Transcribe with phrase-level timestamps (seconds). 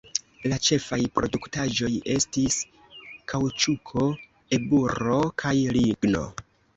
[0.51, 2.57] La ĉefaj produktaĵoj estis
[3.33, 4.07] kaŭĉuko,
[4.59, 6.23] eburo kaj ligno.